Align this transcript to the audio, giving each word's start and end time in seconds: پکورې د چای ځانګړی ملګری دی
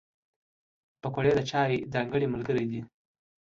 پکورې 1.01 1.31
د 1.35 1.39
چای 1.49 1.73
ځانګړی 1.93 2.27
ملګری 2.33 2.65
دی 2.71 2.81